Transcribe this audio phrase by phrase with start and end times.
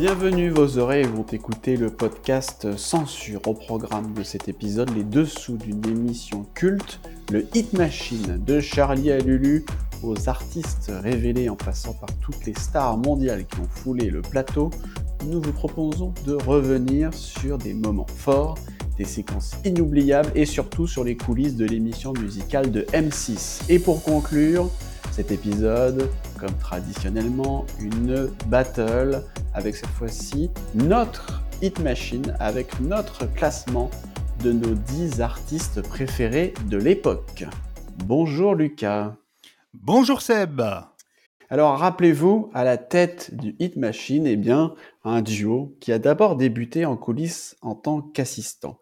[0.00, 5.58] Bienvenue, vos oreilles vont écouter le podcast Censure au programme de cet épisode, les dessous
[5.58, 9.66] d'une émission culte, le Hit Machine de Charlie à Lulu
[10.02, 14.70] aux artistes révélés en passant par toutes les stars mondiales qui ont foulé le plateau,
[15.26, 18.56] nous vous proposons de revenir sur des moments forts,
[18.96, 23.64] des séquences inoubliables et surtout sur les coulisses de l'émission musicale de M6.
[23.68, 24.70] Et pour conclure
[25.12, 26.08] cet épisode,
[26.40, 29.22] comme traditionnellement, une battle
[29.52, 33.90] avec cette fois-ci notre hit machine avec notre classement
[34.42, 37.44] de nos 10 artistes préférés de l'époque.
[38.06, 39.16] Bonjour Lucas.
[39.74, 40.62] Bonjour Seb.
[41.50, 46.36] Alors rappelez-vous, à la tête du Hit Machine, eh bien, un duo qui a d'abord
[46.36, 48.78] débuté en coulisses en tant qu'assistant.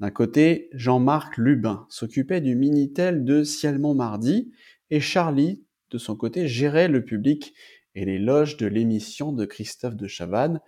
[0.00, 4.52] D'un côté, Jean-Marc Lubin s'occupait du Minitel de Ciel Mardi
[4.90, 7.54] et Charlie, de son côté, gérait le public
[7.94, 10.60] et les loges de l'émission de Christophe de Chavannes.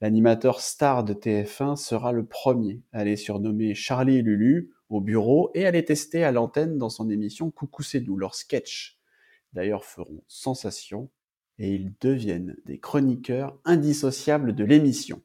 [0.00, 5.50] L'animateur star de TF1 sera le premier à les surnommer Charlie et Lulu au bureau
[5.54, 8.98] et à les tester à l'antenne dans son émission Coucou c'est nous, leur sketch.
[9.52, 11.10] D'ailleurs feront sensation
[11.58, 15.22] et ils deviennent des chroniqueurs indissociables de l'émission.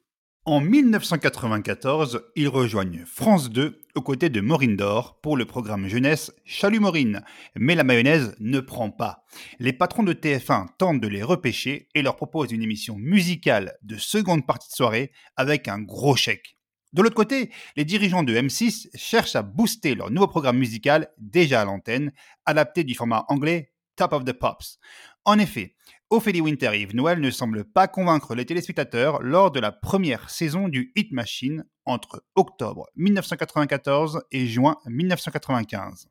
[0.48, 6.32] En 1994, ils rejoignent France 2 aux côtés de Maureen Dor pour le programme jeunesse
[6.44, 7.24] Chalut Maureen.
[7.56, 9.24] Mais la mayonnaise ne prend pas.
[9.58, 13.96] Les patrons de TF1 tentent de les repêcher et leur proposent une émission musicale de
[13.96, 16.56] seconde partie de soirée avec un gros chèque.
[16.92, 21.62] De l'autre côté, les dirigeants de M6 cherchent à booster leur nouveau programme musical déjà
[21.62, 22.12] à l'antenne,
[22.44, 24.78] adapté du format anglais Top of the Pops.
[25.24, 25.74] En effet,
[26.08, 30.30] Ophélie Winter et Yves Noël ne semblent pas convaincre les téléspectateurs lors de la première
[30.30, 36.06] saison du Hit Machine entre octobre 1994 et juin 1995.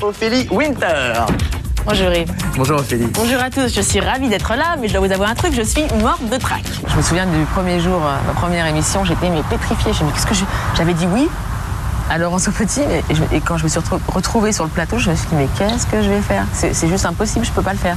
[0.00, 1.26] Ophélie Winter.
[1.84, 2.32] Bonjour Yves.
[2.56, 3.06] Bonjour Ophélie.
[3.12, 5.52] Bonjour à tous, je suis ravie d'être là, mais je dois vous avouer un truc,
[5.54, 6.62] je suis morte de trac.
[6.86, 9.92] Je me souviens du premier jour, euh, ma première émission, j'étais mais pétrifiée.
[9.92, 10.44] Je me qu'est-ce que je...
[10.76, 11.28] J'avais dit oui,
[12.10, 12.82] à Laurence Petit.
[13.32, 15.86] Et, quand je me suis retrouvée sur le plateau, je me suis dit, mais qu'est-ce
[15.86, 16.46] que je vais faire?
[16.52, 17.96] C'est juste impossible, je peux pas le faire.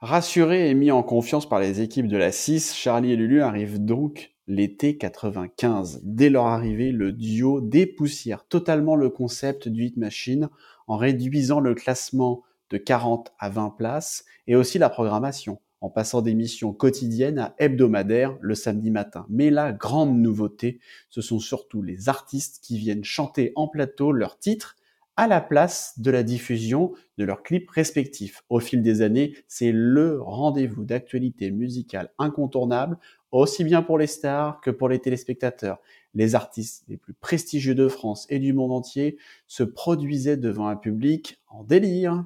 [0.00, 3.84] Rassurés et mis en confiance par les équipes de la 6, Charlie et Lulu arrivent
[3.84, 6.00] donc l'été 95.
[6.02, 10.48] Dès leur arrivée, le duo dépoussière totalement le concept du Hit Machine
[10.86, 16.22] en réduisant le classement de 40 à 20 places et aussi la programmation en passant
[16.22, 19.26] d'émissions quotidiennes à hebdomadaires le samedi matin.
[19.28, 24.38] Mais la grande nouveauté, ce sont surtout les artistes qui viennent chanter en plateau leurs
[24.38, 24.76] titres
[25.16, 28.42] à la place de la diffusion de leurs clips respectifs.
[28.48, 32.96] Au fil des années, c'est le rendez-vous d'actualité musicale incontournable,
[33.30, 35.78] aussi bien pour les stars que pour les téléspectateurs.
[36.14, 40.76] Les artistes les plus prestigieux de France et du monde entier se produisaient devant un
[40.76, 42.24] public en délire.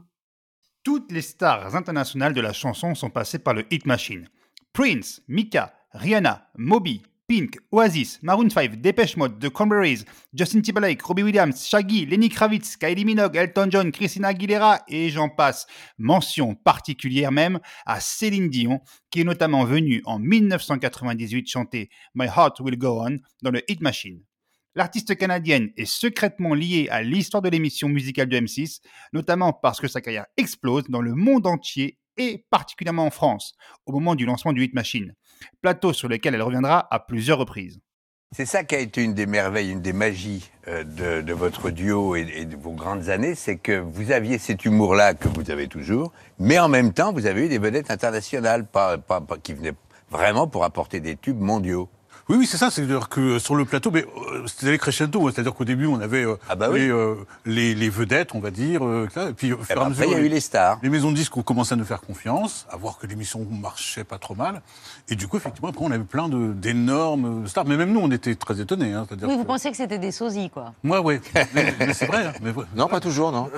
[0.85, 4.29] Toutes les stars internationales de la chanson sont passées par le Hit Machine.
[4.75, 11.23] Prince, Mika, Rihanna, Moby, Pink, Oasis, Maroon 5, Depeche Mode, The Cranberries, Justin Timberlake, Robbie
[11.23, 15.67] Williams, Shaggy, Lenny Kravitz, Kylie Minogue, Elton John, Christina Aguilera et j'en passe.
[15.97, 18.81] Mention particulière même à Céline Dion,
[19.11, 23.81] qui est notamment venue en 1998 chanter My Heart Will Go On dans le Hit
[23.81, 24.21] Machine.
[24.77, 28.81] L'artiste canadienne est secrètement liée à l'histoire de l'émission musicale de M6,
[29.13, 33.55] notamment parce que sa carrière explose dans le monde entier et particulièrement en France,
[33.87, 35.15] au moment du lancement du Hit Machine,
[35.61, 37.79] plateau sur lequel elle reviendra à plusieurs reprises.
[38.33, 40.83] C'est ça qui a été une des merveilles, une des magies euh,
[41.23, 45.29] de, votre duo et, de vos grandes années, c'est que vous aviez cet humour-là que
[45.29, 48.67] vous avez toujours, mais en même temps, vous avez eu des vedettes internationales
[49.45, 49.75] qui venaient
[50.11, 51.89] vraiment pour apporter des tubes mondiaux.
[52.29, 52.71] Oui, oui, c'est ça.
[52.71, 55.27] C'est-à-dire que euh, sur le plateau, mais euh, c'était crescendo.
[55.27, 55.31] Hein.
[55.35, 56.71] C'est-à-dire qu'au début, on avait euh, ah bah
[57.45, 58.83] les, les, vedettes, on va dire.
[58.83, 60.79] et puis, au fur et à mesure, il y a eu les stars.
[60.83, 64.05] Les maisons de disques ont commencé à nous faire confiance, à voir que l'émission marchait
[64.05, 64.63] pas trop mal.
[65.11, 67.67] Et du coup, effectivement, après, on avait plein d'énormes stars.
[67.67, 68.95] Mais même nous, on était très étonnés.
[68.95, 69.07] Hein.
[69.23, 70.73] Oui, vous pensiez que c'était des sosies, quoi.
[70.83, 71.21] Moi, oui.
[71.55, 72.27] mais, c'est vrai.
[72.27, 72.33] Hein.
[72.41, 72.53] Mais...
[72.75, 73.51] Non, pas toujours, non.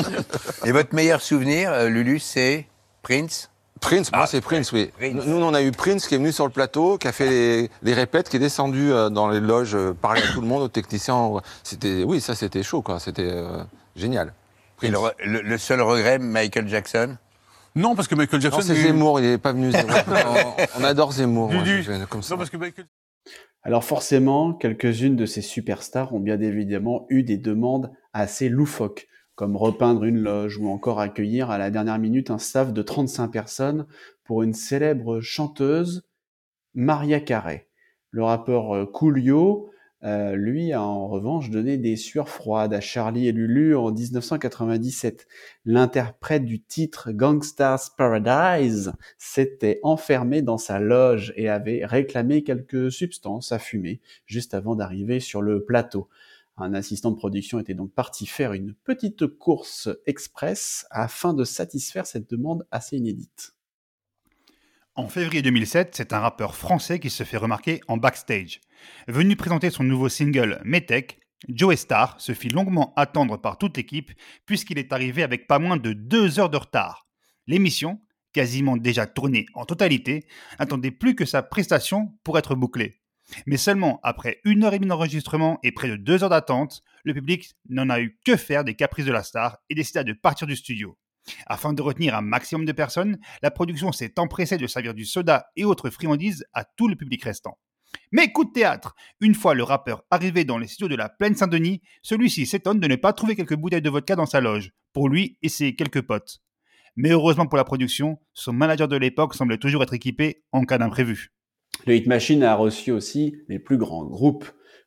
[0.64, 2.66] et votre meilleur souvenir, Lulu, c'est
[3.02, 3.51] Prince?
[3.82, 4.90] Prince, moi ah, c'est Prince, oui.
[5.12, 7.70] Nous, on a eu Prince qui est venu sur le plateau, qui a fait les,
[7.82, 10.62] les répètes, qui est descendu euh, dans les loges, euh, parler à tout le monde,
[10.62, 11.32] aux techniciens.
[11.64, 13.00] C'était, oui, ça c'était chaud, quoi.
[13.00, 13.64] C'était euh,
[13.96, 14.32] génial.
[14.82, 14.90] Et
[15.24, 17.16] le, seul regret, Michael Jackson?
[17.74, 18.60] Non, parce que Michael Jackson.
[18.62, 19.72] c'est Zemmour, il n'est pas venu.
[20.78, 21.52] on, adore Zemmour.
[22.08, 22.36] comme ça.
[23.64, 29.56] Alors forcément, quelques-unes de ces superstars ont bien évidemment eu des demandes assez loufoques comme
[29.56, 33.86] repeindre une loge ou encore accueillir à la dernière minute un staff de 35 personnes
[34.24, 36.04] pour une célèbre chanteuse,
[36.74, 37.68] Maria Carey.
[38.10, 39.70] Le rappeur euh, Coolio
[40.04, 45.28] euh, lui a en revanche donné des sueurs froides à Charlie et Lulu en 1997.
[45.64, 53.52] L'interprète du titre Gangsta's Paradise s'était enfermé dans sa loge et avait réclamé quelques substances
[53.52, 56.08] à fumer juste avant d'arriver sur le plateau.
[56.56, 62.06] Un assistant de production était donc parti faire une petite course express afin de satisfaire
[62.06, 63.54] cette demande assez inédite.
[64.94, 68.60] En février 2007, c'est un rappeur français qui se fait remarquer en backstage.
[69.08, 71.18] Venu présenter son nouveau single Metech,
[71.48, 74.12] Joe Star se fit longuement attendre par toute l'équipe
[74.44, 77.08] puisqu'il est arrivé avec pas moins de deux heures de retard.
[77.46, 78.00] L'émission,
[78.34, 80.26] quasiment déjà tournée en totalité,
[80.58, 83.01] n'attendait plus que sa prestation pour être bouclée.
[83.46, 87.14] Mais seulement après une heure et demie d'enregistrement et près de deux heures d'attente, le
[87.14, 90.46] public n'en a eu que faire des caprices de la star et décida de partir
[90.46, 90.98] du studio.
[91.46, 95.46] Afin de retenir un maximum de personnes, la production s'est empressée de servir du soda
[95.56, 97.58] et autres friandises à tout le public restant.
[98.10, 101.34] Mais coup de théâtre Une fois le rappeur arrivé dans les studios de la Plaine
[101.34, 105.08] Saint-Denis, celui-ci s'étonne de ne pas trouver quelques bouteilles de vodka dans sa loge, pour
[105.08, 106.40] lui et ses quelques potes.
[106.96, 110.78] Mais heureusement pour la production, son manager de l'époque semblait toujours être équipé en cas
[110.78, 111.32] d'imprévu.
[111.86, 114.46] Le Hit Machine a reçu aussi les plus grands groupes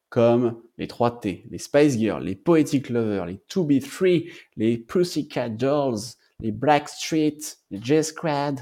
[0.10, 6.00] comme les 3T, les Spice Girls, les Poetic Lovers, les 2B3, les Pussycat Dolls,
[6.40, 7.38] les Black Street,
[7.70, 8.60] les Jazz Crowd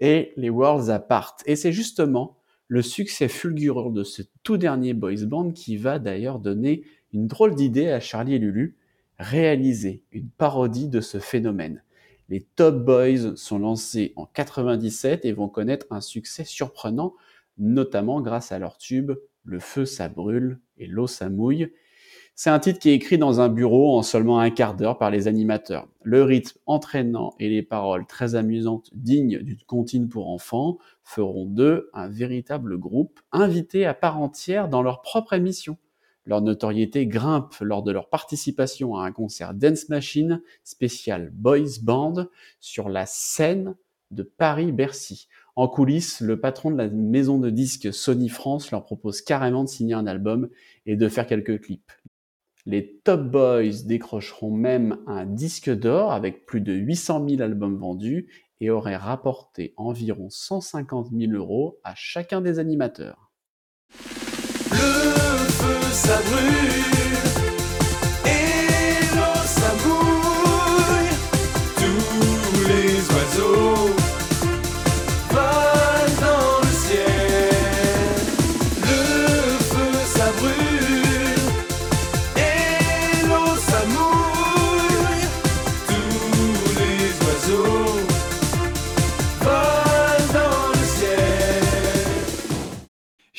[0.00, 1.36] et les Worlds Apart.
[1.44, 2.38] Et c'est justement
[2.68, 6.82] le succès fulgurant de ce tout dernier boys band qui va d'ailleurs donner
[7.12, 8.76] une drôle d'idée à Charlie et Lulu,
[9.18, 11.82] réaliser une parodie de ce phénomène.
[12.28, 17.14] Les Top Boys sont lancés en 97 et vont connaître un succès surprenant,
[17.58, 19.12] notamment grâce à leur tube
[19.44, 21.70] Le feu ça brûle et l'eau ça mouille,
[22.38, 25.10] c'est un titre qui est écrit dans un bureau en seulement un quart d'heure par
[25.10, 25.88] les animateurs.
[26.02, 31.88] Le rythme entraînant et les paroles très amusantes dignes d'une comptine pour enfants feront d'eux
[31.94, 35.78] un véritable groupe invité à part entière dans leur propre émission.
[36.26, 42.26] Leur notoriété grimpe lors de leur participation à un concert Dance Machine spécial Boys Band
[42.60, 43.76] sur la scène
[44.10, 45.28] de Paris-Bercy.
[45.56, 49.70] En coulisses, le patron de la maison de disques Sony France leur propose carrément de
[49.70, 50.50] signer un album
[50.84, 51.92] et de faire quelques clips.
[52.66, 58.28] Les Top Boys décrocheront même un disque d'or avec plus de 800 000 albums vendus
[58.60, 63.32] et auraient rapporté environ 150 000 euros à chacun des animateurs.
[64.70, 66.18] Le feu, ça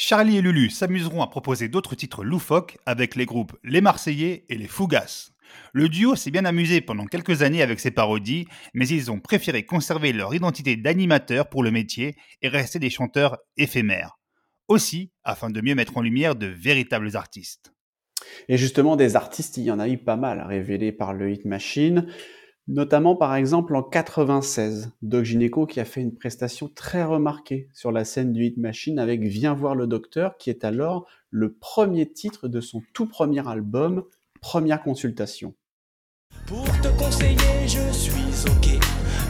[0.10, 4.56] Charlie et Lulu s'amuseront à proposer d'autres titres loufoques avec les groupes Les Marseillais et
[4.56, 5.34] Les Fougasses.
[5.74, 9.66] Le duo s'est bien amusé pendant quelques années avec ces parodies, mais ils ont préféré
[9.66, 14.18] conserver leur identité d'animateurs pour le métier et rester des chanteurs éphémères.
[14.70, 17.74] Aussi, afin de mieux mettre en lumière de véritables artistes.
[18.48, 21.44] Et justement, des artistes, il y en a eu pas mal révélés par le Hit
[21.44, 22.08] Machine,
[22.68, 27.92] notamment par exemple en 96, Doc Gineco qui a fait une prestation très remarquée sur
[27.92, 32.12] la scène du Hit Machine avec Viens voir le docteur, qui est alors le premier
[32.12, 34.04] titre de son tout premier album,
[34.42, 35.54] Première consultation.
[36.46, 38.80] Pour te conseiller, je suis ok.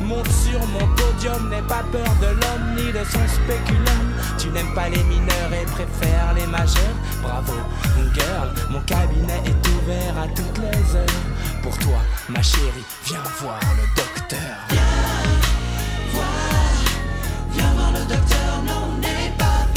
[0.04, 4.14] Monte sur mon podium, n'aie pas peur de l'homme ni de son spéculum.
[4.38, 6.96] Tu n'aimes pas les mineurs et préfères les majeurs.
[7.22, 7.54] Bravo,
[8.14, 11.37] girl, mon cabinet est ouvert à toutes les heures.
[11.68, 14.68] Pour toi, ma chérie, viens voir le docteur.
[16.12, 16.26] Voir,
[17.52, 18.64] viens voir le docteur,
[19.38, 19.68] pas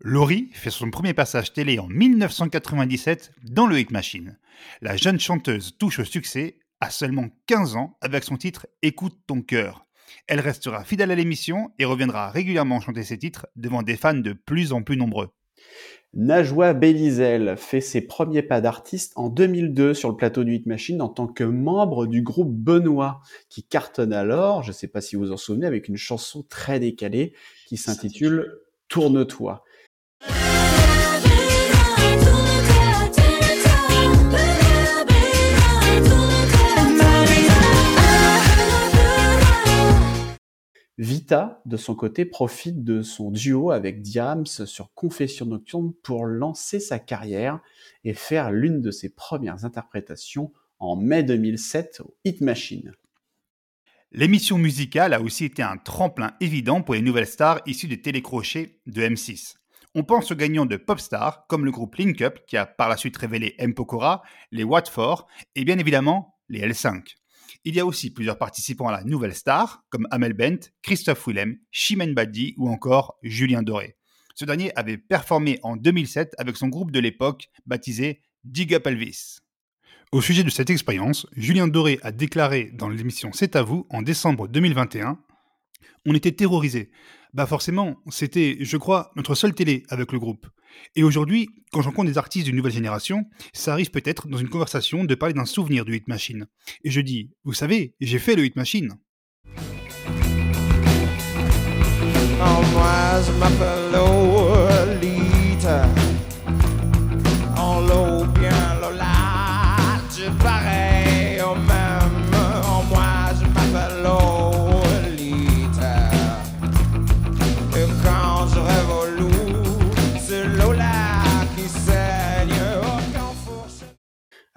[0.00, 4.40] Laurie fait son premier passage télé en 1997 dans le Hit Machine.
[4.80, 9.40] La jeune chanteuse touche au succès à seulement 15 ans avec son titre Écoute ton
[9.40, 9.87] cœur.
[10.26, 14.32] Elle restera fidèle à l'émission et reviendra régulièrement chanter ses titres devant des fans de
[14.32, 15.28] plus en plus nombreux.
[16.14, 21.02] Najwa Belizel fait ses premiers pas d'artiste en 2002 sur le plateau du Hit Machine
[21.02, 25.16] en tant que membre du groupe Benoît, qui cartonne alors, je ne sais pas si
[25.16, 27.34] vous vous en souvenez, avec une chanson très décalée
[27.66, 29.64] qui s'intitule Tourne-toi.
[40.98, 46.80] Vita, de son côté, profite de son duo avec Diams sur Confession Nocturne pour lancer
[46.80, 47.60] sa carrière
[48.02, 52.92] et faire l'une de ses premières interprétations en mai 2007 au Hit Machine.
[54.10, 58.80] L'émission musicale a aussi été un tremplin évident pour les nouvelles stars issues des télécrochets
[58.86, 59.54] de M6.
[59.94, 62.96] On pense aux gagnants de Popstar, comme le groupe Link Up, qui a par la
[62.96, 63.72] suite révélé M.
[63.72, 67.14] Pokora, les Watford et bien évidemment les L5.
[67.64, 71.58] Il y a aussi plusieurs participants à la nouvelle star, comme Amel Bent, Christophe Willem,
[71.70, 73.96] Chimène Badi ou encore Julien Doré.
[74.34, 79.38] Ce dernier avait performé en 2007 avec son groupe de l'époque, baptisé Dig Up Elvis.
[80.12, 84.00] Au sujet de cette expérience, Julien Doré a déclaré dans l'émission C'est à vous en
[84.00, 85.18] décembre 2021
[86.06, 86.90] On était terrorisés.
[87.34, 90.46] Bah forcément, c'était, je crois, notre seule télé avec le groupe.
[90.96, 94.48] Et aujourd'hui, quand j'en compte des artistes d'une nouvelle génération, ça arrive peut-être dans une
[94.48, 96.46] conversation de parler d'un souvenir du Hit Machine.
[96.84, 98.98] Et je dis, vous savez, j'ai fait le Hit Machine.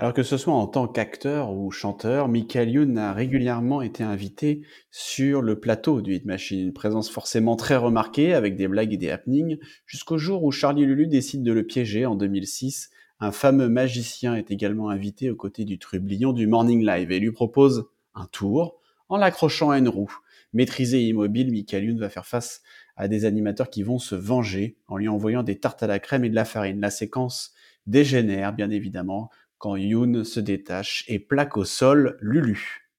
[0.01, 4.63] Alors que ce soit en tant qu'acteur ou chanteur, Michael Youn a régulièrement été invité
[4.89, 8.98] sur le plateau du Hit Machine, une présence forcément très remarquée avec des blagues et
[8.98, 12.89] des happenings, jusqu'au jour où Charlie Lulu décide de le piéger en 2006.
[13.20, 17.31] Un fameux magicien est également invité aux côtés du trublion du Morning Live et lui
[17.31, 20.17] propose un tour en l'accrochant à une roue.
[20.53, 22.63] Maîtrisé et immobile, Michael Youn va faire face
[22.96, 26.25] à des animateurs qui vont se venger en lui envoyant des tartes à la crème
[26.25, 26.81] et de la farine.
[26.81, 27.53] La séquence
[27.86, 29.29] dégénère, bien évidemment,
[29.62, 32.89] quand Youn se détache et plaque au sol Lulu.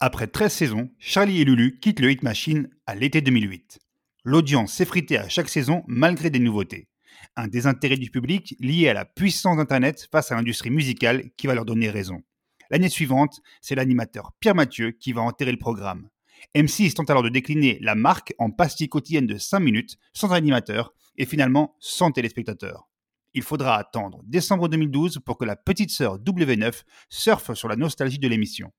[0.00, 3.78] Après 13 saisons, Charlie et Lulu quittent le Hit Machine à l'été 2008.
[4.24, 6.88] L'audience s'effritait à chaque saison malgré des nouveautés.
[7.36, 11.54] Un désintérêt du public lié à la puissance d'Internet face à l'industrie musicale qui va
[11.54, 12.22] leur donner raison.
[12.70, 16.08] L'année suivante, c'est l'animateur Pierre Mathieu qui va enterrer le programme.
[16.56, 20.92] M6 tente alors de décliner la marque en pastille quotidienne de 5 minutes, sans animateur
[21.16, 22.88] et finalement sans téléspectateurs.
[23.34, 28.20] Il faudra attendre décembre 2012 pour que la petite sœur W9 surfe sur la nostalgie
[28.20, 28.72] de l'émission.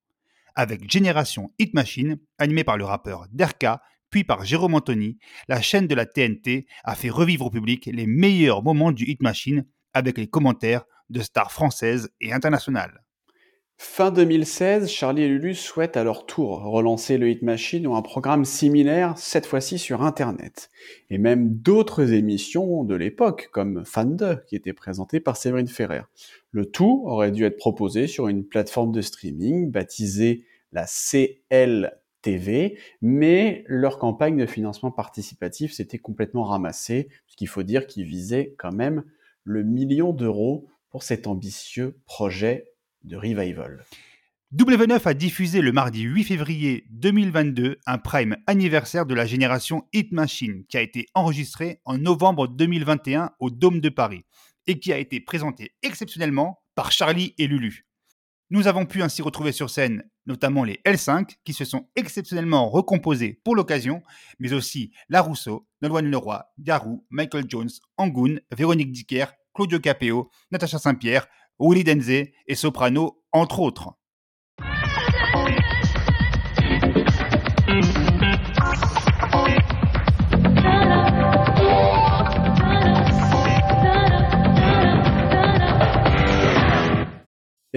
[0.56, 5.18] Avec Génération Hit Machine, animée par le rappeur Derka, puis par Jérôme Anthony,
[5.50, 9.22] la chaîne de la TNT a fait revivre au public les meilleurs moments du Hit
[9.22, 13.05] Machine avec les commentaires de stars françaises et internationales.
[13.78, 18.02] Fin 2016, Charlie et Lulu souhaitent à leur tour relancer le Hit Machine ou un
[18.02, 20.70] programme similaire, cette fois-ci sur Internet.
[21.10, 26.04] Et même d'autres émissions de l'époque, comme Fan 2, qui était présentée par Séverine Ferrer.
[26.52, 33.64] Le tout aurait dû être proposé sur une plateforme de streaming baptisée la CLTV, mais
[33.68, 39.04] leur campagne de financement participatif s'était complètement ramassée, puisqu'il faut dire qu'ils visaient quand même
[39.44, 42.75] le million d'euros pour cet ambitieux projet
[43.06, 43.86] de revival.
[44.54, 50.12] W9 a diffusé le mardi 8 février 2022 un prime anniversaire de la génération Hit
[50.12, 54.24] Machine qui a été enregistré en novembre 2021 au Dôme de Paris
[54.68, 57.86] et qui a été présenté exceptionnellement par Charlie et Lulu.
[58.50, 63.40] Nous avons pu ainsi retrouver sur scène notamment les L5 qui se sont exceptionnellement recomposés
[63.44, 64.02] pour l'occasion,
[64.40, 70.80] mais aussi La Rousseau, Nolwenn Leroy, Garou, Michael Jones, Angoun, Véronique Dicker, Claudio Capeo, Natacha
[70.80, 71.28] Saint-Pierre,
[71.60, 72.10] Willy Denze
[72.48, 73.94] et Soprano, entre autres.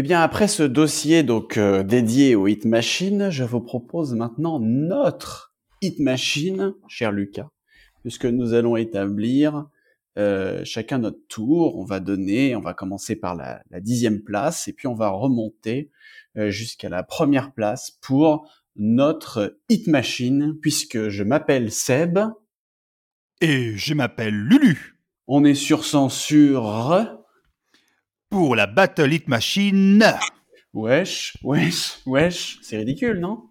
[0.01, 4.61] Eh bien, après ce dossier donc euh, dédié au Hit Machine, je vous propose maintenant
[4.61, 7.49] notre Hit Machine, cher Lucas,
[8.03, 9.67] puisque nous allons établir
[10.19, 11.77] euh, chacun notre tour.
[11.77, 15.11] On va donner, on va commencer par la, la dixième place, et puis on va
[15.11, 15.91] remonter
[16.37, 22.19] euh, jusqu'à la première place pour notre Hit Machine, puisque je m'appelle Seb.
[23.41, 24.99] Et je m'appelle Lulu.
[25.27, 27.19] On est sur censure.
[28.31, 30.05] Pour la Battle Hit Machine.
[30.75, 32.59] Wesh, wesh, wesh.
[32.63, 33.45] C'est ridicule, non?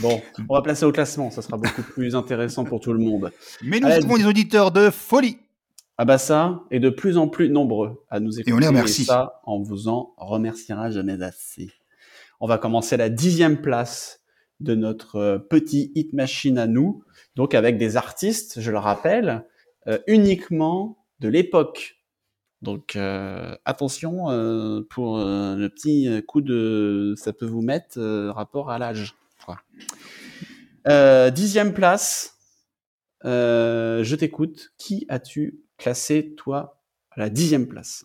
[0.00, 3.32] Bon, on va placer au classement, ça sera beaucoup plus intéressant pour tout le monde.
[3.62, 4.04] Mais nous Allez.
[4.04, 5.38] avons des auditeurs de folie.
[6.02, 8.50] Ah bah ça, et de plus en plus nombreux à nous écouter.
[8.50, 9.04] Et on les remercie.
[9.04, 11.70] ça, on vous en remerciera jamais assez.
[12.40, 14.20] On va commencer la dixième place
[14.58, 17.04] de notre euh, petit hit machine à nous,
[17.36, 19.46] donc avec des artistes, je le rappelle,
[19.86, 22.02] euh, uniquement de l'époque.
[22.62, 28.80] Donc euh, attention euh, pour le petit coup de, ça peut vous mettre rapport à
[28.80, 29.14] l'âge.
[31.32, 32.40] dixième place,
[33.22, 34.72] je t'écoute.
[34.78, 38.04] Qui as-tu classé, toi, à la dixième place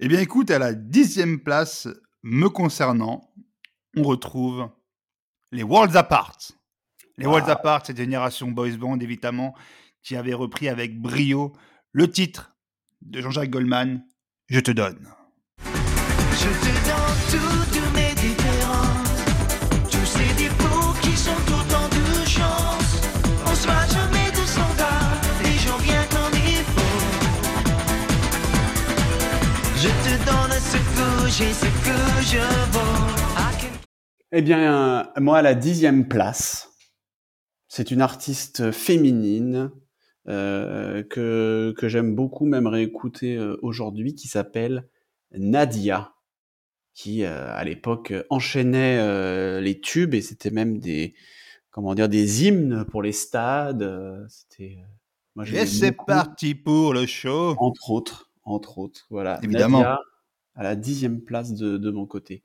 [0.00, 1.86] Eh bien, écoute, à la dixième place,
[2.22, 3.32] me concernant,
[3.96, 4.68] on retrouve
[5.52, 6.38] les Worlds Apart.
[7.18, 7.32] Les Wow.
[7.32, 9.54] Worlds Apart, c'est une génération boys band, évidemment,
[10.02, 11.52] qui avait repris avec brio
[11.92, 12.56] le titre
[13.02, 14.02] de Jean-Jacques Goldman,
[14.48, 15.06] Je te donne.
[15.62, 17.59] Je te donne toutes
[31.40, 33.14] j'ai, ce que je vaux.
[33.36, 33.78] I can
[34.32, 36.70] Eh bien, moi, à la dixième place,
[37.68, 39.70] c'est une artiste féminine
[40.28, 44.86] euh, que, que j'aime beaucoup, même réécouter euh, aujourd'hui, qui s'appelle
[45.32, 46.12] Nadia,
[46.92, 51.14] qui euh, à l'époque enchaînait euh, les tubes et c'était même des
[51.70, 54.26] comment dire des hymnes pour les stades.
[54.28, 54.78] C'était
[55.34, 57.54] moi Et c'est parti pour le show.
[57.58, 59.38] entre autres, entre autres, voilà.
[59.42, 59.78] Évidemment.
[59.78, 60.00] Nadia
[60.60, 62.42] à la dixième place de, de mon côté.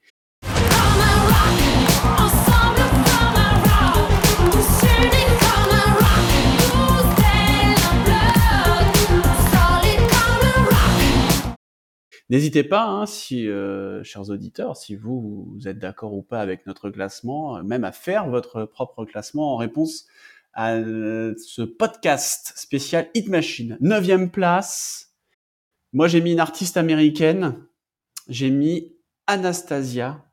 [12.29, 16.65] N'hésitez pas, hein, si, euh, chers auditeurs, si vous, vous êtes d'accord ou pas avec
[16.65, 20.07] notre classement, euh, même à faire votre propre classement en réponse
[20.53, 23.77] à euh, ce podcast spécial Hit Machine.
[23.81, 25.13] Neuvième place.
[25.91, 27.57] Moi, j'ai mis une artiste américaine.
[28.27, 28.96] J'ai mis
[29.27, 30.25] Anastasia,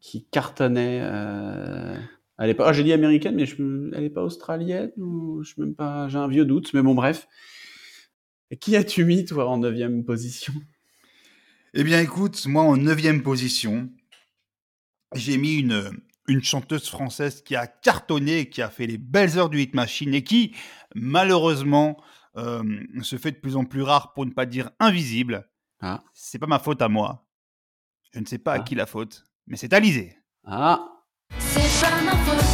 [0.00, 1.96] qui cartonnait euh,
[2.38, 2.66] à l'époque.
[2.68, 3.44] Ah, j'ai dit américaine, mais
[3.94, 6.08] elle n'est pas australienne ou je même pas.
[6.08, 7.28] J'ai un vieux doute, mais bon, bref.
[8.60, 10.52] Qui as-tu mis, toi, en neuvième position?
[11.74, 13.90] Eh bien, écoute, moi, en neuvième position,
[15.14, 15.90] j'ai mis une,
[16.26, 20.14] une chanteuse française qui a cartonné, qui a fait les belles heures du Hit Machine
[20.14, 20.54] et qui,
[20.96, 22.02] malheureusement,
[22.36, 22.62] euh,
[23.02, 25.48] se fait de plus en plus rare, pour ne pas dire invisible.
[25.80, 26.02] Ah.
[26.14, 27.26] C'est pas ma faute à moi.
[28.12, 28.60] Je ne sais pas à Ah.
[28.60, 30.16] qui la faute, mais c'est Alizé.
[30.44, 30.80] Ah,
[31.38, 32.44] C'est pas ma faute.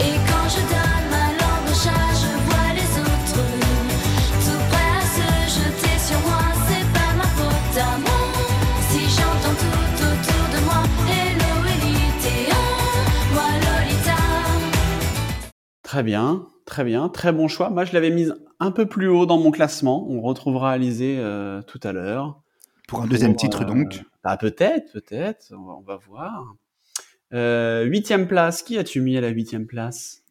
[0.00, 3.44] Et quand je donne ma langue au chat, je vois les autres.
[4.44, 5.26] Tout prêt à se
[5.58, 8.20] jeter sur moi, c'est pas ma faute à moi.
[8.90, 12.28] Si j'entends tout autour de moi, hello Elite,
[13.32, 14.20] moi Lolita.
[15.82, 17.70] très bien, très bien, très bon choix.
[17.70, 20.06] Moi, je l'avais mise un peu plus haut dans mon classement.
[20.08, 22.40] On retrouvera Alizé euh, tout à l'heure.
[22.88, 24.02] Pour un deuxième titre, euh, donc.
[24.24, 25.52] Bah, peut-être, peut-être.
[25.56, 26.54] On va, on va voir.
[27.32, 28.62] Euh, huitième place.
[28.62, 30.22] Qui as-tu mis à la huitième place?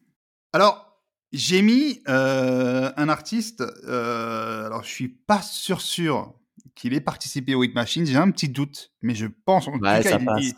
[0.52, 1.00] Alors,
[1.32, 3.62] j'ai mis un artiste.
[3.86, 6.34] alors, je suis pas sûr sûr
[6.74, 8.06] qu'il ait participé au Hit Machine.
[8.06, 10.42] J'ai un petit doute, mais je pense en Ouais, tout cas, ça il, passe.
[10.44, 10.54] il-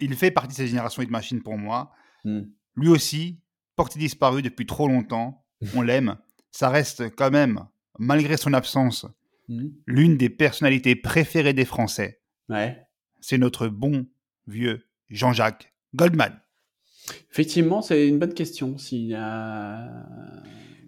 [0.00, 1.90] il fait partie de cette génération Hit Machine pour moi.
[2.24, 2.42] Hmm.
[2.76, 3.40] Lui aussi,
[3.78, 5.44] porté disparu depuis trop longtemps.
[5.74, 6.16] On l'aime.
[6.50, 7.64] Ça reste quand même,
[7.98, 9.06] malgré son absence,
[9.50, 9.68] Hmm.
[9.86, 12.20] l'une des personnalités préférées des Français.
[12.50, 12.86] Ouais.
[13.20, 14.06] C'est notre bon
[14.46, 16.38] vieux Jean-Jacques Goldman.
[17.32, 18.76] Effectivement, c'est une bonne question.
[18.76, 19.88] S'il a...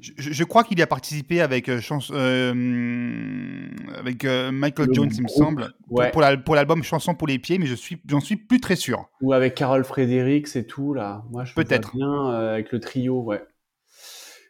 [0.00, 3.66] Je, crois qu'il y a participé avec, euh, chans- euh,
[3.98, 6.10] avec euh, Michael Le Jones, il me semble, pour- ouais.
[6.10, 8.76] pour, la- pour l'album Chanson pour les pieds, mais je suis, j'en suis plus très
[8.76, 9.10] sûr.
[9.20, 11.24] Ou avec Carole Fredericks et tout, là.
[11.30, 11.94] Moi, je Peut-être.
[11.96, 13.42] bien euh, avec le trio, ouais.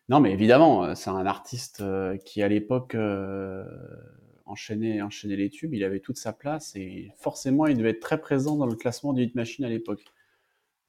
[0.09, 1.85] Non, mais évidemment, c'est un artiste
[2.25, 2.97] qui, à l'époque,
[4.45, 5.73] enchaînait, enchaînait les tubes.
[5.75, 9.13] Il avait toute sa place et forcément, il devait être très présent dans le classement
[9.13, 10.03] du Hit Machine à l'époque.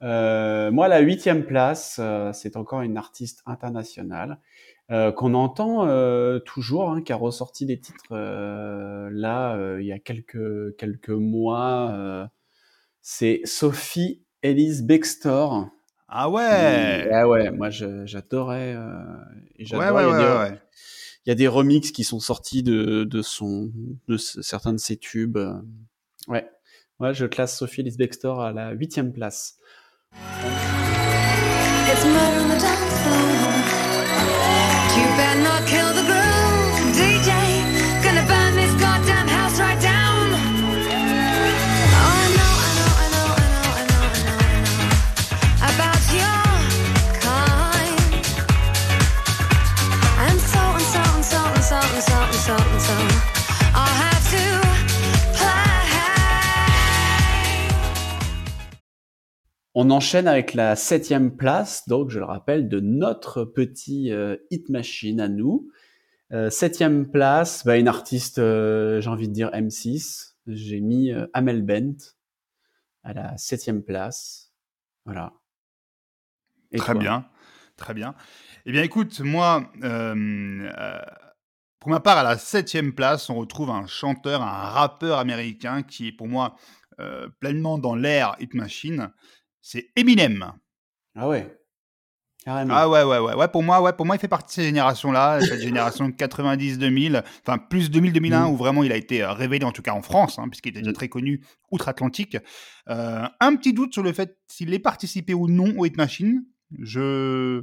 [0.03, 4.39] Euh, moi, la huitième place, euh, c'est encore une artiste internationale
[4.91, 9.87] euh, qu'on entend euh, toujours, hein, qui a ressorti des titres euh, là euh, il
[9.87, 11.91] y a quelques quelques mois.
[11.93, 12.25] euh,
[13.01, 15.69] c'est Sophie Elise Bextor.
[16.07, 18.75] Ah ouais Ah ouais, moi j'adorais.
[18.75, 18.93] euh,
[19.71, 20.61] Ouais, ouais, il, y a ouais, des, ouais, ouais.
[21.25, 23.71] il y a des remixes qui sont sortis de, de son,
[24.07, 25.39] de ce- certains de ses tubes.
[26.27, 26.49] Ouais,
[26.99, 29.57] moi je classe Sophie Elise Bextor à la huitième place.
[30.13, 33.31] It's murder on the dance floor.
[34.97, 35.07] You
[59.83, 64.69] On enchaîne avec la septième place, donc je le rappelle, de notre petit euh, hit
[64.69, 65.71] machine à nous.
[66.31, 70.35] Euh, septième place, bah, une artiste, euh, j'ai envie de dire M6.
[70.45, 71.95] J'ai mis Amel Bent
[73.01, 74.53] à la septième place.
[75.05, 75.33] Voilà.
[76.71, 77.27] Et Très bien,
[77.75, 78.13] très bien.
[78.67, 79.71] Eh bien, écoute, moi,
[81.79, 86.09] pour ma part, à la septième place, on retrouve un chanteur, un rappeur américain qui
[86.09, 86.55] est pour moi
[87.39, 89.11] pleinement dans l'ère Hit Machine.
[89.61, 90.51] C'est Eminem.
[91.15, 91.57] Ah ouais.
[92.43, 92.73] Carrément.
[92.75, 93.47] Ah ouais, ouais, ouais, ouais.
[93.49, 97.59] Pour moi, ouais, pour moi, il fait partie de ces générations-là, cette génération 90-2000, enfin
[97.59, 98.49] plus 2000-2001, Mm.
[98.51, 100.79] où vraiment il a été euh, révélé, en tout cas en France, hein, puisqu'il était
[100.79, 100.95] déjà Mm.
[100.95, 102.37] très connu outre-Atlantique.
[102.89, 106.43] Euh, un petit doute sur le fait s'il ait participé ou non au Hit Machine.
[106.79, 107.61] Je,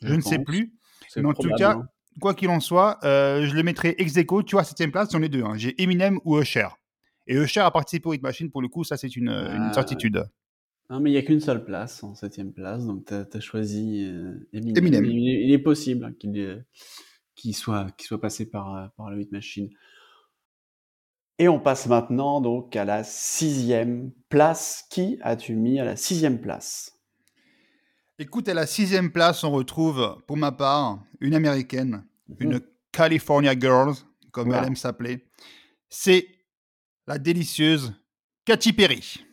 [0.00, 0.72] je, Je ne sais plus.
[1.16, 1.86] Mais en tout cas, hein.
[2.20, 5.10] quoi qu'il en soit, euh, je le mettrai ex aequo, tu vois, à septième place,
[5.10, 5.44] sur les deux.
[5.44, 5.52] hein.
[5.56, 6.68] J'ai Eminem ou Usher.
[7.26, 10.24] Et Usher a participé au Hit Machine, pour le coup, ça c'est une, une certitude.
[10.90, 14.04] Non, mais il n'y a qu'une seule place en septième place, donc tu as, choisi
[14.04, 14.76] euh, Eminem.
[14.76, 15.04] Eminem.
[15.06, 16.60] Il, est- il est possible qu'il euh,
[17.34, 17.86] qu'il soit,
[18.20, 19.70] passé par, euh, par le Hit Machine.
[21.38, 24.86] Et on passe maintenant donc à la sixième place.
[24.90, 26.92] Qui as-tu mis à la sixième place?
[28.18, 32.36] Écoute, à la sixième place, on retrouve, pour ma part, une américaine, Mhm.
[32.40, 32.60] une
[32.92, 33.94] California Girls,
[34.30, 35.24] comme elle aime s'appeler.
[35.88, 36.28] C'est
[37.08, 37.92] la délicieuse
[38.44, 39.24] Katy Perry.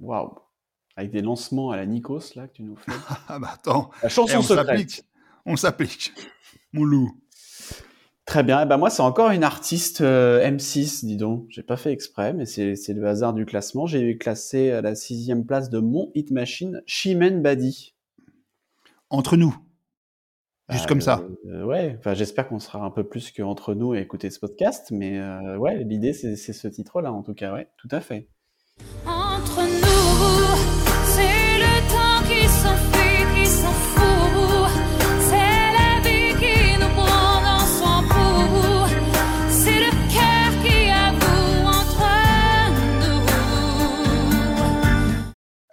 [0.00, 0.34] Waouh
[0.96, 2.92] Avec des lancements à la Nikos, là, que tu nous fais.
[3.28, 4.66] Ah bah attends, La eh, chanson on secrète.
[4.66, 5.02] s'applique.
[5.46, 6.12] On s'applique.
[6.72, 7.10] Mon loup.
[8.24, 8.62] Très bien.
[8.62, 11.46] Eh ben moi, c'est encore une artiste euh, M6, dis donc.
[11.48, 13.86] J'ai pas fait exprès, mais c'est c'est le hasard du classement.
[13.86, 17.94] J'ai classé à la sixième place de mon hit machine, Chimène Badi.
[19.10, 19.56] Entre nous.
[20.68, 21.22] Juste Bah, comme ça.
[21.46, 21.94] euh, ouais.
[22.00, 25.56] Enfin, j'espère qu'on sera un peu plus qu'entre nous à écouter ce podcast, mais euh,
[25.56, 27.52] ouais, l'idée c'est c'est ce titre-là, en tout cas.
[27.54, 28.28] Ouais, tout à fait.
[29.06, 29.25] Entre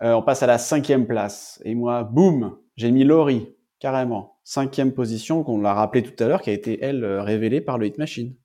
[0.04, 1.62] Euh, on passe à la cinquième place.
[1.64, 3.48] Et moi, boum, j'ai mis Laurie,
[3.80, 4.38] carrément.
[4.44, 7.78] Cinquième position, qu'on l'a rappelé tout à l'heure, qui a été, elle, euh, révélée par
[7.78, 8.36] le Hit Machine.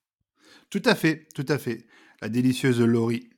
[0.70, 1.86] Tout à fait, tout à fait.
[2.22, 3.30] La délicieuse Laurie.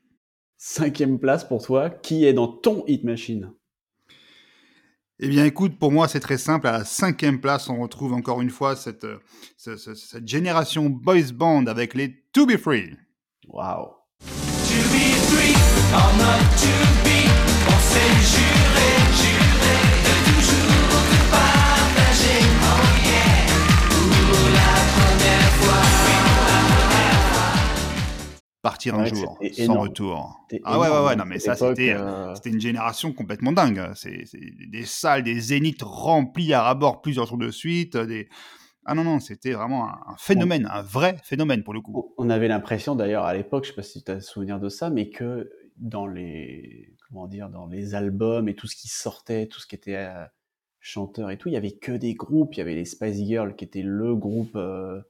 [0.58, 3.52] Cinquième place pour toi, qui est dans ton Hit Machine?
[5.20, 6.66] Eh bien, écoute, pour moi, c'est très simple.
[6.66, 9.18] À la cinquième place, on retrouve encore une fois cette, euh,
[9.56, 12.96] cette génération boys band avec les To Be Free.
[13.48, 13.88] Waouh
[28.62, 30.46] Partir un jour, sans retour.
[30.64, 33.90] Ah ouais, ouais, ouais, non, mais ça, c'était euh, c'était une génération complètement dingue.
[33.94, 34.24] C'est
[34.70, 37.96] des salles, des zéniths remplis à rabord plusieurs jours de suite.
[37.96, 38.28] Des...
[38.84, 42.12] Ah non, non, c'était vraiment un, un phénomène, un vrai phénomène pour le coup.
[42.18, 44.90] On avait l'impression d'ailleurs à l'époque, je sais pas si tu as souvenir de ça,
[44.90, 49.60] mais que dans les comment dire, dans les albums et tout ce qui sortait, tout
[49.60, 50.24] ce qui était euh,
[50.80, 52.54] chanteur et tout, il y avait que des groupes.
[52.54, 55.00] Il y avait les Spice Girls qui étaient le groupe, euh,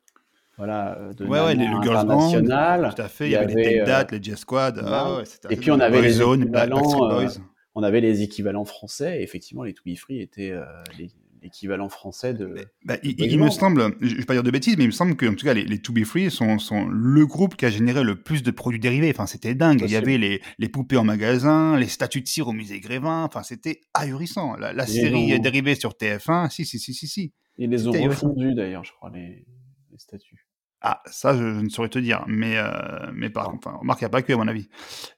[0.56, 2.94] voilà, euh, de Ouais, ouais, les, le Girls Band, international.
[2.94, 3.26] tout à fait.
[3.26, 4.80] Il y, avait les Take That, les Jazz Squad.
[4.84, 7.30] ah ouais, et puis on avait les Back- équivalents,
[7.74, 9.20] on avait les équivalents français.
[9.20, 10.54] Et effectivement, les To Be Free étaient
[10.98, 11.10] les-
[11.42, 12.54] l'équivalent français de.
[12.84, 13.44] Bah, il, de il Boyzone.
[13.44, 15.34] me semble, je ne vais pas dire de bêtises, mais il me semble que en
[15.34, 18.22] tout cas les, les To Be Free sont, sont le groupe qui a généré le
[18.22, 19.10] plus de produits dérivés.
[19.10, 19.82] Enfin, c'était dingue.
[19.84, 23.24] Il y avait les, les poupées en magasin, les statues de cire au musée Grévin.
[23.24, 24.56] Enfin, c'était ahurissant.
[24.56, 27.32] La, série dérivée sur TF1, si, si, si, si, si.
[27.58, 29.44] Ils les ont refondus d'ailleurs, je crois, les,
[29.90, 30.46] les statues.
[30.82, 32.24] Ah, ça, je, je ne saurais te dire.
[32.26, 34.68] Mais, euh, mais par contre, enfin, remarque, il n'y a pas que, à mon avis.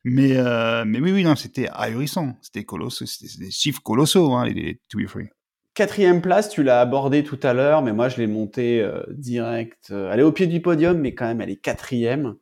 [0.05, 2.37] Mais, euh, mais oui, oui, non, c'était ahurissant.
[2.43, 3.07] C'était colossal.
[3.07, 5.29] C'était des chiffres colossaux, hein, les, les To Be Free.
[5.75, 9.89] Quatrième place, tu l'as abordé tout à l'heure, mais moi je l'ai monté euh, direct.
[9.91, 12.37] Euh, elle est au pied du podium, mais quand même elle est quatrième.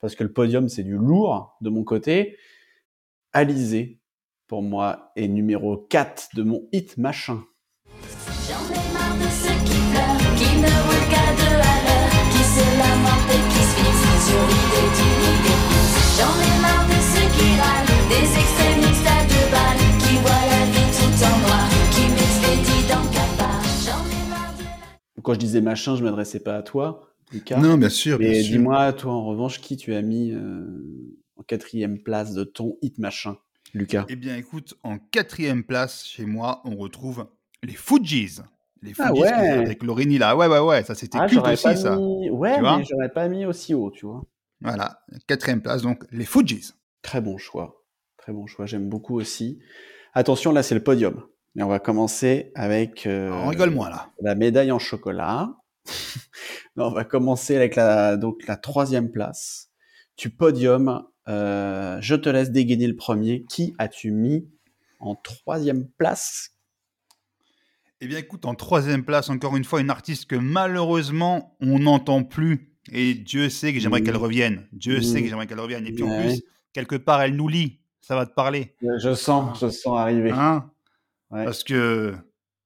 [0.00, 2.38] Parce que le podium c'est du lourd de mon côté.
[3.34, 4.00] Alizé,
[4.46, 7.44] pour moi, est numéro 4 de mon hit machin.
[25.34, 27.58] Quand je disais machin, je m'adressais pas à toi, Lucas.
[27.58, 30.64] Non, bien sûr, Mais dis-moi, toi en revanche, qui tu as mis euh,
[31.36, 33.36] en quatrième place de ton hit machin,
[33.72, 34.06] Lucas?
[34.08, 37.26] Eh bien, écoute, en quatrième place, chez moi, on retrouve
[37.64, 38.38] les Fujis.
[38.80, 39.28] Les Fujis Ah ouais.
[39.32, 40.36] avec Laurie là.
[40.36, 41.96] Ouais, ouais, ouais, ça c'était Ah, culte aussi, pas ça.
[41.96, 42.30] mis...
[42.30, 44.22] Ouais, Tu mais j'aurais pas mis aussi haut, tu vois.
[44.60, 46.70] Voilà, quatrième place, donc les Fujis.
[47.02, 47.82] Très bon choix.
[48.18, 48.66] Très bon choix.
[48.66, 49.58] J'aime beaucoup aussi.
[50.12, 51.24] Attention, là, c'est le podium.
[51.56, 54.10] Et on va commencer avec euh, On rigole moins, là.
[54.20, 55.54] la médaille en chocolat.
[56.76, 59.68] Non, on va commencer avec la, donc, la troisième place
[60.18, 61.04] du podium.
[61.28, 63.44] Euh, je te laisse dégainer le premier.
[63.48, 64.48] Qui as-tu mis
[64.98, 66.50] en troisième place?
[68.00, 72.24] Eh bien, écoute, en troisième place, encore une fois, une artiste que malheureusement, on n'entend
[72.24, 72.74] plus.
[72.90, 74.04] Et Dieu sait que j'aimerais Mmh.
[74.04, 74.66] qu'elle revienne.
[74.72, 75.02] Dieu Mmh.
[75.02, 75.86] sait que j'aimerais qu'elle revienne.
[75.86, 77.78] Et puis en plus, quelque part, elle nous lie.
[78.00, 78.74] ça va te parler.
[78.98, 80.32] Je sens, je sens arriver.
[80.32, 80.68] Hein?
[81.34, 81.44] Ouais.
[81.44, 82.14] Parce que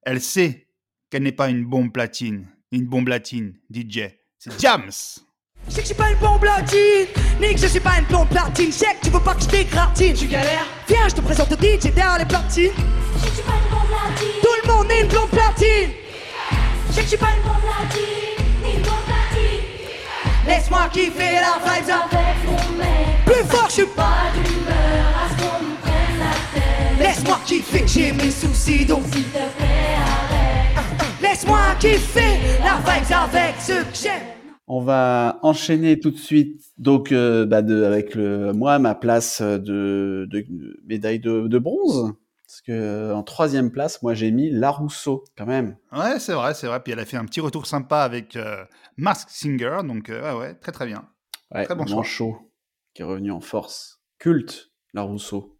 [0.02, 0.66] elle sait
[1.10, 4.00] qu'elle n'est pas une bombe platine, une bombe latine, DJ.
[4.38, 4.90] C'est Jams.
[5.68, 7.06] Je sais que je suis pas une bombe platine,
[7.40, 8.66] ni que je suis pas une blonde platine.
[8.66, 10.14] Je sais que tu veux pas que je t'égratine.
[10.14, 12.70] Tu galères Viens, je te présente le DJ derrière les platines.
[13.16, 14.40] Je sais que je suis pas une bombe platine.
[14.42, 15.90] Tout le monde est une blonde platine.
[16.88, 18.44] Je sais que je suis pas une bombe platine.
[18.62, 20.46] Ni une bombe platine.
[20.46, 21.90] Laisse-moi kiffer la vibe.
[21.90, 23.24] Avec mon mec.
[23.24, 25.77] Plus fort, je suis Pas d'humeur à ce qu'on
[26.98, 29.04] Laisse-moi kiffer, j'ai mes soucis donc.
[29.06, 31.22] S'il te plaît, arrête.
[31.22, 34.22] Laisse-moi kiffer la vibe avec ceux que j'aime.
[34.66, 39.40] On va enchaîner tout de suite donc euh, bah, de, avec le moi ma place
[39.40, 42.12] de, de, de médaille de, de bronze
[42.46, 45.76] parce que euh, en troisième place moi j'ai mis La Rousseau quand même.
[45.92, 46.80] Ouais, c'est vrai, c'est vrai.
[46.80, 48.64] Puis elle a fait un petit retour sympa avec euh,
[48.96, 51.08] Mask Singer, donc euh, ouais, ouais, très très bien.
[51.54, 51.96] Ouais, Très bon choix.
[51.96, 52.36] manchot
[52.94, 54.00] qui est revenu en force.
[54.18, 55.57] Culte La Rousseau.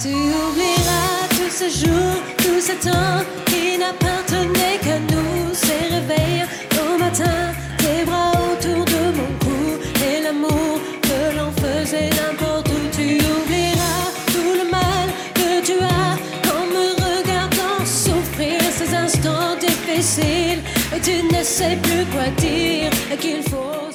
[0.00, 5.52] Tu oublieras tous ces jours, tout ce temps qui n'appartenait qu'à nous.
[5.52, 6.44] Ces réveils
[6.80, 12.96] au matin, tes bras autour de mon cou et l'amour que l'on faisait n'importe où.
[12.96, 16.12] Tu oublieras tout le mal que tu as
[16.54, 20.62] en me regardant souffrir ces instants difficiles.
[20.94, 23.90] Et tu ne sais plus quoi dire et qu'il faut.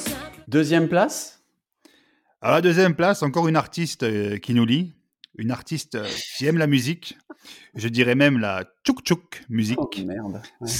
[0.46, 1.40] Deuxième place?
[2.42, 4.92] À la deuxième place, encore une artiste euh, qui nous lit,
[5.36, 7.16] une artiste euh, qui aime la musique.
[7.74, 9.78] Je dirais même la tchouk tchouk musique.
[9.78, 10.42] Oh merde.
[10.60, 10.70] Ouais.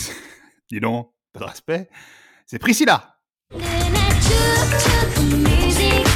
[0.71, 1.89] Dis donc, pas de respect.
[2.47, 3.19] C'est Priscilla.
[3.51, 5.21] De la tchouk-tchouk
[5.65, 6.07] musique,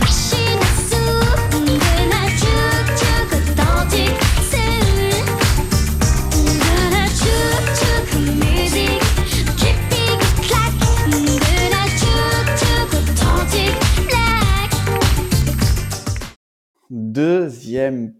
[0.00, 0.69] machine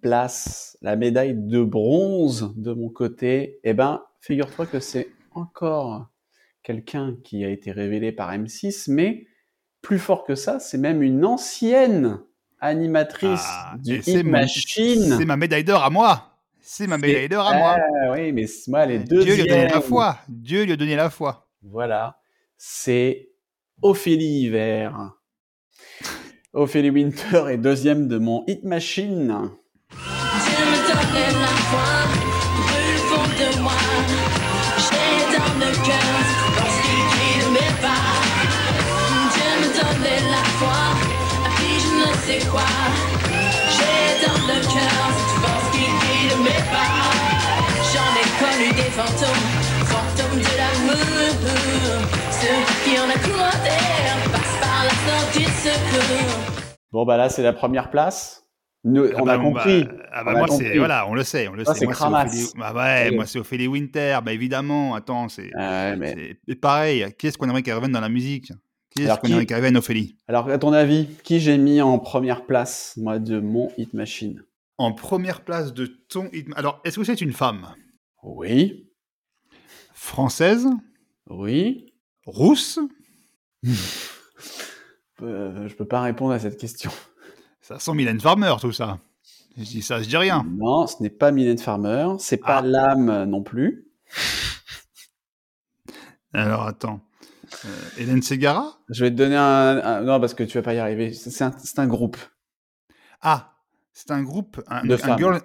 [0.01, 3.59] place, la médaille de bronze de mon côté.
[3.65, 6.09] Eh ben, figure-toi que c'est encore
[6.63, 9.27] quelqu'un qui a été révélé par M6, mais
[9.83, 12.21] plus fort que ça, c'est même une ancienne
[12.61, 15.17] animatrice Ah, du Hit Machine.
[15.19, 16.39] C'est ma médaille d'or à moi.
[16.61, 17.77] C'est ma médaille d'or à moi.
[17.79, 20.19] Ah, oui, mais moi, les Dieu lui a donné la foi.
[20.29, 21.49] Dieu lui a donné la foi.
[21.63, 22.21] Voilà,
[22.59, 23.31] c'est
[23.83, 25.15] Ophélie Hiver.
[26.53, 29.51] Ophélie Winter est deuxième de mon Hit Machine.
[31.11, 31.91] Donnait la foi,
[32.57, 33.81] brûle le fond de moi.
[34.79, 36.15] J'ai dans le cœur
[36.85, 38.05] qui guide mes pas.
[39.33, 40.81] Dieu me donnait la foi,
[41.45, 42.71] à qui je ne sais quoi.
[43.75, 45.03] J'ai dans le cœur
[45.73, 46.95] qui guide mes pas.
[47.91, 49.47] J'en ai connu des fantômes,
[49.87, 51.35] fantômes de l'amour.
[52.41, 53.81] Ceux qui en a commandé
[54.33, 56.39] passent par la sortie de secours.
[56.93, 58.40] Bon, bah là, c'est la première place.
[58.83, 59.85] Nous, Ah on bah a bon, compris.
[59.85, 60.79] bah, ah bah On a moi, c'est compris.
[60.79, 61.75] voilà, on le sait, on le sait.
[61.75, 62.25] c'est Moi, Kramas.
[62.27, 63.17] Ophélie- Bah ouais, Oui.
[63.17, 64.95] moi c'est Ophélie Winter, bah évidemment.
[64.95, 67.07] Attends, c'est Ouais, mais- pareil.
[67.19, 68.53] Qui est-ce qu'on aimerait qu'elle revienne dans la musique?
[68.91, 70.17] Qui est-ce Alors, qu'on qui- aimerait qu'elle revienne, Ophélie?
[70.29, 74.43] Alors, à ton avis, qui j'ai mis en première place, moi, de mon Hit Machine?
[74.79, 76.49] En première place de ton hit.
[76.57, 77.75] Alors, est-ce que c'est une femme?
[78.23, 78.89] Oui,
[79.93, 80.67] française,
[81.29, 81.93] oui.
[82.25, 82.79] rousse?
[85.23, 86.91] Euh, je peux pas répondre à cette question.
[87.71, 88.99] Ça sent Mylène Farmer, tout ça.
[89.57, 90.45] Je dis ça, je dis rien.
[90.59, 92.09] Non, ce n'est pas Mylène Farmer.
[92.19, 92.63] C'est pas Ah.
[92.63, 93.85] l'âme non plus.
[96.35, 97.01] Alors, attends.
[97.65, 100.75] Euh, Hélène Ségara Je vais te donner un, un- Non, parce que tu vas pas
[100.75, 101.13] y arriver.
[101.13, 101.43] C'est
[101.79, 102.17] un, groupe.
[103.23, 103.53] Ah,
[103.93, 105.19] c'est un groupe, un, De femmes.
[105.19, 105.41] girl.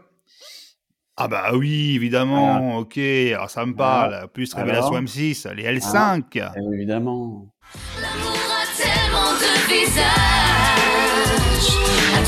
[1.17, 4.27] Ah bah oui, évidemment, ok, alors ça me parle.
[4.33, 5.01] Plus Révélation Alors?
[5.03, 6.23] M6, les L5.
[6.55, 7.53] Eh, évidemment.
[8.01, 10.84] L'amour a tellement de visages.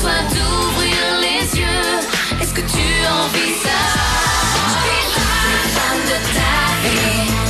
[0.00, 2.40] Toi d'ouvrir les yeux.
[2.40, 2.86] Est-ce que tu
[3.20, 3.98] envisages?
[5.74, 6.54] Femme de ta
[6.88, 7.47] vie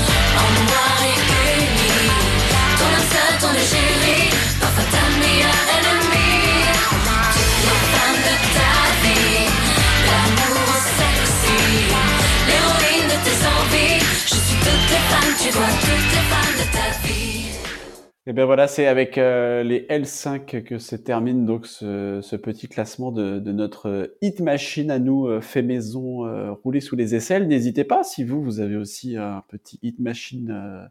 [18.28, 23.10] Et ben voilà, c'est avec euh, les L5 que se termine donc ce, petit classement
[23.10, 27.48] de, notre euh, hit machine à nous euh, fait maison euh, rouler sous les aisselles.
[27.48, 30.90] N'hésitez pas si vous vous avez aussi un petit hit machine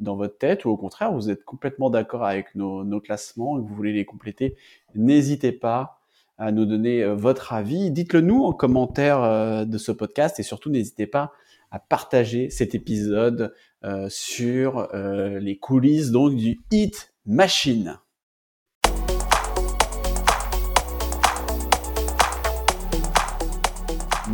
[0.00, 3.68] dans votre tête ou au contraire vous êtes complètement d'accord avec nos, classements et que
[3.68, 4.56] vous voulez les compléter.
[4.96, 6.00] N'hésitez pas
[6.36, 7.92] à nous donner votre avis.
[7.92, 11.30] Dites-le nous en commentaire de ce podcast et surtout n'hésitez pas
[11.72, 17.98] à partager cet épisode euh, sur euh, les coulisses donc du Hit Machine.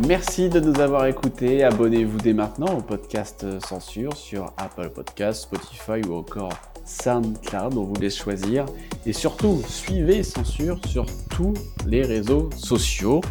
[0.07, 1.63] Merci de nous avoir écoutés.
[1.63, 6.53] Abonnez-vous dès maintenant au podcast Censure sur Apple Podcasts, Spotify ou encore
[6.85, 7.77] SoundCloud.
[7.77, 8.65] On vous laisse choisir.
[9.05, 11.53] Et surtout, suivez Censure sur tous
[11.85, 13.21] les réseaux sociaux.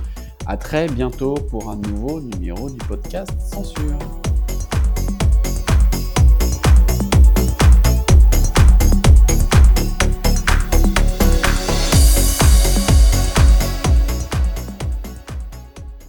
[0.51, 3.99] À très bientôt pour un nouveau numéro du podcast Censure.